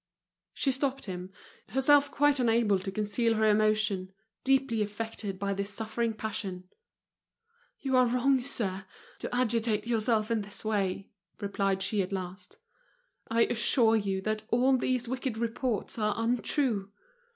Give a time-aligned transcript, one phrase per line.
[0.55, 1.31] She stopped him,
[1.69, 4.11] herself quite unable to conceal her emotion,
[4.43, 6.67] deeply affected by this suffering passion.
[7.81, 8.85] "You are wrong, sir,
[9.19, 12.57] to agitate yourself in this way," replied she, at last.
[13.29, 16.91] "I assure you that all these wicked reports are untrue.